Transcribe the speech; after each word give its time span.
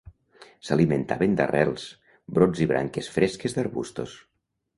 S'alimentaven 0.69 1.35
d'arrels, 1.39 1.83
brots 2.39 2.63
i 2.67 2.67
branques 2.73 3.11
fresques 3.19 3.57
d'arbustos. 3.61 4.19